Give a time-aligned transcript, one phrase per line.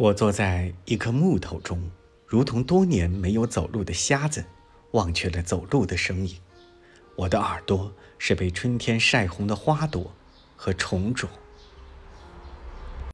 [0.00, 1.90] 我坐在一棵木头中
[2.26, 4.42] 如同多年没有走路的瞎子
[4.92, 6.34] 忘却了走路的声音。
[7.16, 10.10] 我的耳朵是被春天晒红的花朵
[10.56, 11.28] 和虫种